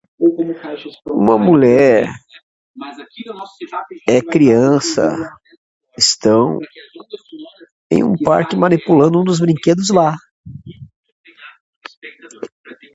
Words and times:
Uma 1.07 1.37
mulher 1.37 2.07
e 4.07 4.21
criança 4.23 5.13
estão 5.97 6.57
em 7.91 8.03
um 8.03 8.15
parque 8.25 8.55
manipulando 8.55 9.19
um 9.19 9.23
dos 9.23 9.39
brinquedos 9.39 9.89
lá 9.89 10.15